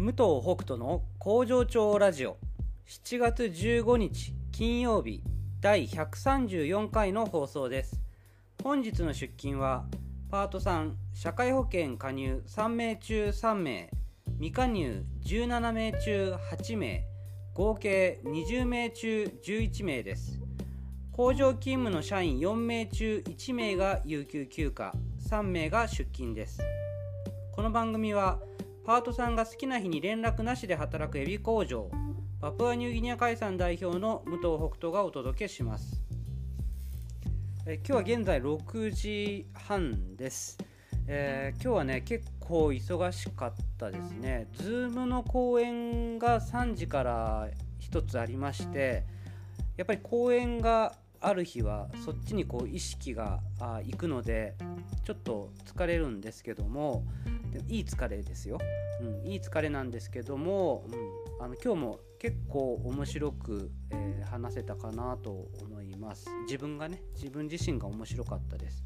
[0.00, 2.38] 武藤北斗の工場長ラジオ。
[2.88, 5.22] 7月15日金曜日
[5.60, 8.00] 第134回の放送です。
[8.64, 9.84] 本日の出勤は
[10.30, 13.90] パート3社会保険加入3名中3名
[14.38, 17.04] 未加入17名中8名
[17.52, 20.40] 合計20名中11名です。
[21.12, 24.94] 工場勤務の社員4名中1名が有給休暇
[25.28, 26.58] 3名が出勤です。
[27.52, 28.38] この番組は
[28.84, 31.90] パートさんが好きな日に連絡なしで働くエビ工場。
[32.40, 36.02] パプアニューギニア海産代表の武藤北斗がお届けします。
[37.66, 40.56] え今日は現在6時半です、
[41.06, 44.48] えー、今日はね結構忙しかったですね。
[44.54, 47.48] Zoom の講演が3時から
[47.80, 49.04] 1つありまして
[49.76, 54.54] やっぱり講演がある日はそっちにこう意識があいくので
[55.04, 57.04] ちょっと疲れるんですけども
[57.68, 58.58] いい疲れですよ、
[59.00, 60.84] うん、いい疲れなんですけども、
[61.38, 66.26] うん、あの今日も結構面白く、えー、話せたかなと思います。
[66.42, 68.84] 自分がね自分自身が面白かったです、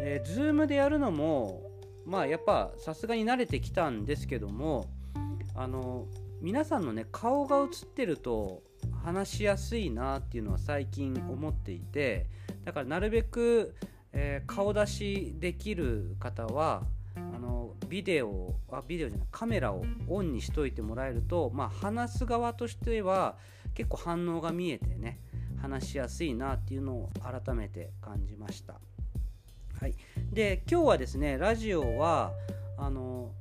[0.00, 1.70] えー、Zoom でやるのも
[2.04, 4.90] まあやっぱさすがに慣れてきたんですけども
[5.54, 6.06] あの
[6.40, 8.62] 皆さんのね顔が映ってると
[9.02, 12.26] 話しやすいなっていうのは最近思っていて
[12.64, 13.74] だからなるべく、
[14.12, 16.82] えー、顔出しできる方は
[17.88, 23.36] ビデオあビデオじゃないカメラをオンにしといてもらえると、まあ、話す側としては
[23.74, 25.20] 結構反応が見えてね
[25.60, 28.74] 話しやすいなっていうのを改めて感じました。
[29.80, 29.94] はい、
[30.32, 32.32] で今日はですねラジオは
[32.78, 33.32] あの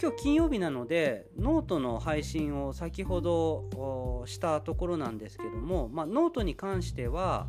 [0.00, 7.48] 今日金曜日なのでノートの配信を先ほどしたところなんですけども、まあ、ノートに関しては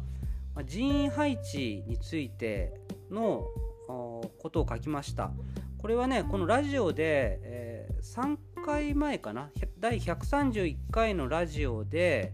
[0.66, 2.74] 人員配置について
[3.12, 3.46] の
[3.88, 5.32] ことを書きました
[5.78, 9.52] これはねこのラジオで、えー、3回前かな？
[9.80, 12.34] 第131回のラジオで、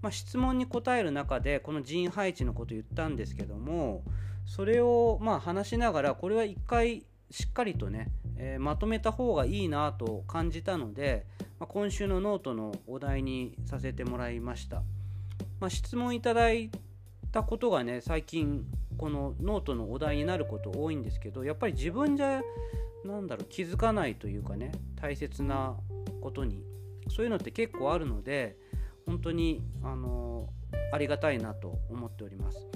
[0.00, 4.04] まあ、質問に答える中でこの人員配置のこと言ったんですけども
[4.46, 11.26] それをまあ話しながらこれは1回しっかりとね、えー、まとめた方がいいなと感じたので、
[11.58, 14.82] まあ、今週のノートのお題にさせてもらいました、
[15.58, 16.70] まあ、質問いただい
[17.32, 18.64] たことがね最近
[18.98, 22.42] このノートのお題になること多いんですけどやっぱり自分じゃ
[23.04, 25.76] なんだろう気づかないというかね大切な
[26.20, 26.64] ことに
[27.08, 28.56] そういうのって結構あるので
[29.06, 30.48] 本当にあの
[30.92, 32.66] ありがたいなと思っております。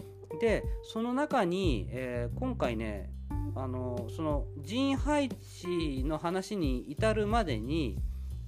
[0.40, 3.10] でその中に、えー、今回ね
[3.54, 7.98] あのその人員配置の話に至るまでに、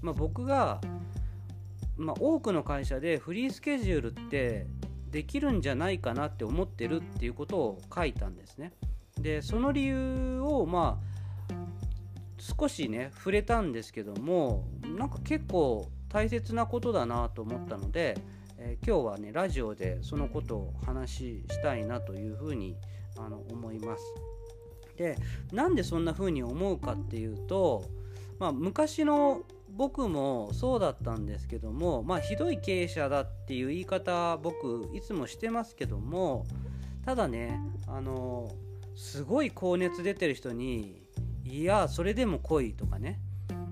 [0.03, 0.81] まあ、僕が、
[1.97, 4.67] まあ、多くの会社でフリースケジュールって
[5.11, 8.73] できるんじゃないかなって思ってるっていうことを書いたんですね。
[9.19, 11.55] でその理由をまあ
[12.39, 14.65] 少しね触れたんですけども
[14.97, 18.17] なんか結構大切なことだなと思ったので、
[18.59, 22.77] えー、今日はねラジオでそのことを話したいなというふうに
[23.19, 24.05] あの思います。
[24.97, 25.17] で
[25.53, 27.85] なんでそんな風に思うかっていうと、
[28.39, 29.43] まあ、昔の
[29.77, 36.47] 僕もそうだったんですけどもまあひどい経営者だっていう言い方僕いつもしてますけども
[37.05, 38.51] ただねあの
[38.95, 41.03] すごい高熱出てる人に
[41.45, 43.21] 「いやそれでも来い」とかね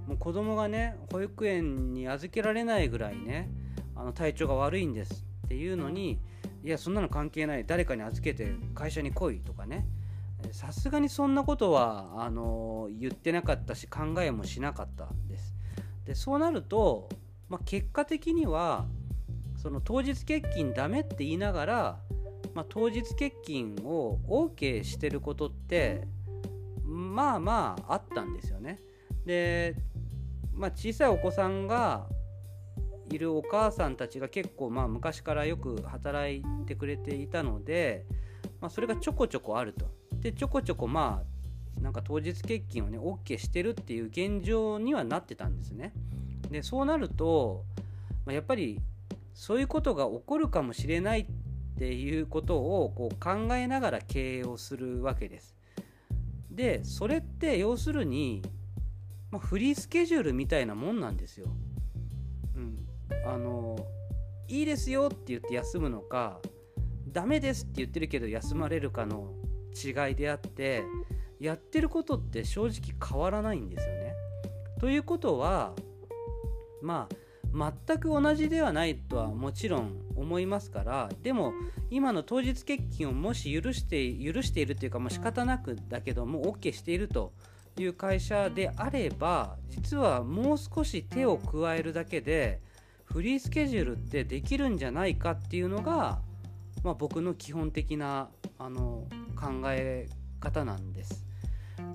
[0.06, 3.50] もう子供がね保育園に預けられないぐらいね
[3.94, 6.18] あの体調が悪いんですっていうのに
[6.64, 9.86] 「いやそんなの関係ない誰かに預けて会社に来い」とかね
[10.52, 15.57] さすがにそんなことはあの言ってなかったし考えもしなかったです。
[16.08, 17.10] でそうなると、
[17.50, 18.86] まあ、結果的には
[19.56, 21.98] その当日欠勤ダメって言いながら、
[22.54, 26.08] まあ、当日欠勤を OK してることって
[26.82, 28.80] まあまああったんですよね。
[29.26, 29.76] で、
[30.54, 32.06] まあ、小さいお子さんが
[33.10, 38.06] いるお母さんたちが結構まあ昔からよく働いてくれていたので、
[38.62, 39.84] まあ、それがちょこちょこあると。
[40.20, 41.37] でちょこちょこまあ
[41.80, 45.92] なんか当日欠勤をね OK してるっていう現状にはなってたんですね。
[46.50, 47.64] でそうなると、
[48.26, 48.80] まあ、やっぱり
[49.34, 51.26] そういうことが起こるかもしれないっ
[51.78, 55.56] ていうことをこう考えながら経営をするわけです。
[56.50, 58.42] でそれって要するに、
[59.30, 61.46] まあ、フリースケジュールみたいなもんなんですよ。
[62.56, 62.78] うん、
[63.24, 63.78] あの
[64.48, 66.40] いいですよって言って休むのか
[67.12, 69.32] ダメですって言ってるけど休まれるかの
[69.72, 70.82] 違いであって
[71.40, 74.14] やってることって正直変わらないんですよね。
[74.80, 75.74] ということは
[76.82, 77.14] まあ
[77.86, 81.52] 全く同じではないとはもちろん思いますからでも
[81.90, 87.32] 今の当日欠勤をもし許して許しているというかもう仕方なくだけども OK していると
[87.78, 92.60] いう会社であれば実はもう少し手を加えるだけで
[93.04, 96.20] フリースケジュールってできるんじゃないかっていうのが、
[96.84, 100.08] まあ、僕の基本的なあの考え
[100.40, 101.27] 方なんです。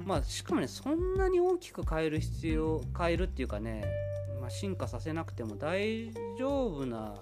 [0.05, 3.83] まあ、しかもねそんなに大きく変える必要変えるっていうかね、
[4.39, 7.15] まあ、進化させなくても大丈夫な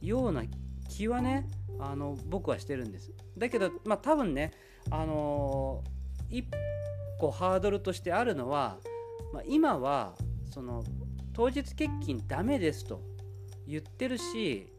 [0.00, 0.44] ような
[0.88, 1.48] 気はね
[1.78, 3.12] あの僕はしてるんです。
[3.36, 4.52] だけどまあ多分ね
[4.90, 6.46] あのー、一
[7.18, 8.78] 個ハードルとしてあるのは、
[9.32, 10.14] まあ、今は
[10.52, 10.84] その
[11.32, 13.02] 当日欠勤ダメですと
[13.66, 14.72] 言ってるし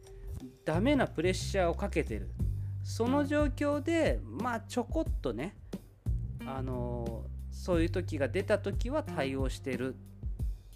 [0.66, 2.30] ダメなプレッシャーをかけてる。
[2.84, 5.58] その状況でまあちょこっとね
[6.46, 9.98] あのそういう時が出た時は対応してるっ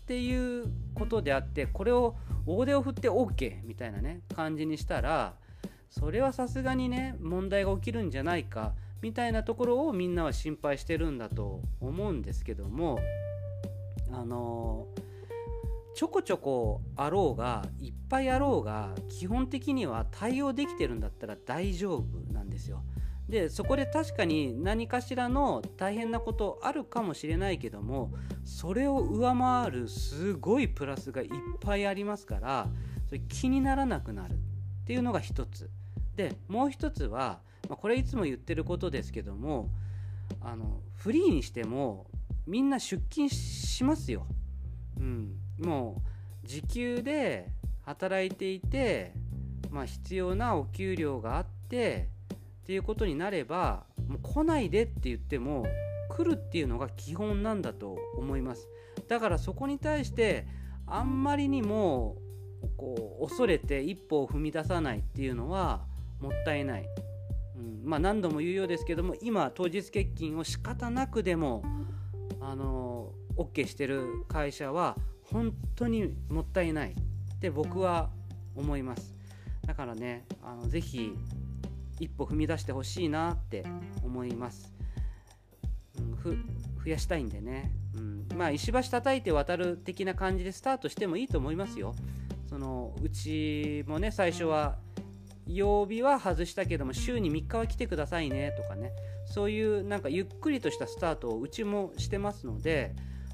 [0.05, 2.15] ていうことであってこれを
[2.45, 5.35] 大手を振って OK みたいなね感じにしたら
[5.89, 12.99] それはさすがにね問題が起きるんじゃないかみたいなところをみんなは心配してるんだと思うんですけども
[14.11, 14.87] あの
[15.93, 22.83] ちょこちょこあろうがいっぱいあろうが基本的には対応できてるんだったら大丈夫なんですよ。
[23.31, 28.11] でそこで確かに何かしらの大変なことあるかもしれないけども
[28.43, 31.29] それを上回るすごいプラスがいっ
[31.61, 32.67] ぱいありますから
[33.07, 34.35] それ気にならなくなるっ
[34.85, 35.69] ていうのが一つ
[36.17, 37.39] でもう一つは、
[37.69, 39.69] まあ、これいつも言ってることですけども
[40.41, 42.07] あのフリーにしても
[42.45, 44.25] みんな出勤しますよ。
[44.97, 46.01] うん、も
[46.43, 47.49] う時給で
[47.85, 49.13] 働いていて、
[49.69, 52.09] まあ、必要なお給料があって
[52.61, 55.65] っていうことになればもう来ないでって言っても
[56.09, 58.67] 来るっていうのが基本なんだと思います。
[59.07, 60.45] だからそこに対して
[60.85, 62.17] あんまりにも
[62.77, 65.85] こう恐れて一歩を踏み出さないっていうのは
[66.19, 66.85] もったいない、
[67.57, 71.63] うん、まあ何度も言うようですけども今当日欠勤を仕方なくでも
[72.39, 78.09] あの OK してる会社は本当にもったいないって僕は
[78.55, 79.15] 思います。
[79.65, 81.13] だからねあのぜひ
[81.99, 83.63] 一歩踏み出してほしいなって
[84.03, 84.73] 思います、
[85.99, 86.37] うん、ふ
[86.83, 91.93] 増やしたいんでね、うん、まあ石橋叩いて渡る的な感じでスタートしてもいいと思いますよ。
[92.49, 94.77] そのうちもね最初は
[95.47, 98.91] 曜日は外したけども週に3日は来てくださいねとかね。
[99.25, 102.93] そういうなんかゆっくりとしたスタートをうちもしてますので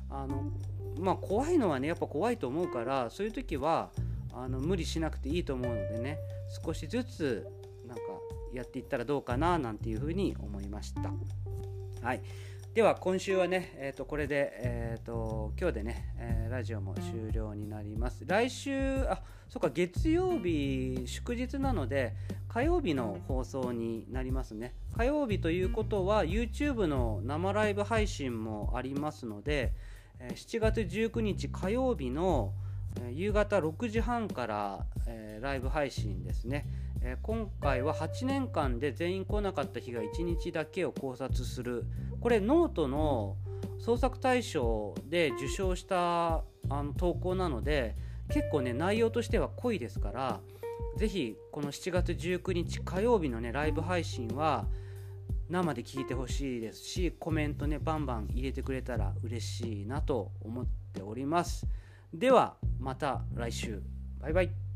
[0.09, 0.51] あの
[0.99, 3.89] まあ怖いのはねやっぱ怖いと思うからそういう時は
[4.33, 6.19] あの無理しなくていいと思うのでね
[6.63, 7.47] 少しずつ
[8.53, 11.11] やっていったらどうかななんていうふうに思いました。
[12.01, 12.21] はい、
[12.73, 18.23] では今週はね、えー、とこれで、えー、と今日でね、えー、ラジオも終了になります。
[18.25, 22.13] 来週、あそっか、月曜日、祝日なので、
[22.49, 24.73] 火曜日の放送になりますね。
[24.95, 29.73] 火曜日ということは、YouTube の生ライブ配信もありますので、
[30.19, 32.53] 7月19日火曜日の
[33.11, 36.65] 夕方6時半から、えー、ライブ配信ですね。
[37.09, 41.85] え、今回は8年間で全員来なかった日が1日だけを考察する。
[42.19, 43.37] これノートの
[43.79, 47.95] 創作大賞で受賞したあの投稿なので
[48.29, 50.39] 結構ね内容としては濃いですから
[50.97, 54.65] 是非この7月19日火曜日のねライブ配信は
[55.49, 61.65] 生で聞いてほしいですしコメントねバンバン入れてくれたら嬉しいなと思っております。
[62.13, 63.81] ではまた来週。
[64.19, 64.66] バイバイ。